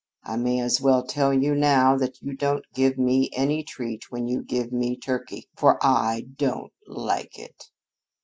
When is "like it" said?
6.87-7.65